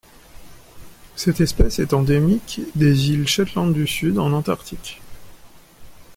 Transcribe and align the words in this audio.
Cette 1.15 1.41
espèce 1.41 1.77
est 1.77 1.93
endémique 1.93 2.61
des 2.73 3.11
îles 3.11 3.27
Shetland 3.27 3.67
du 3.71 3.85
Sud 3.85 4.17
en 4.17 4.31
Antarctique. 4.31 4.99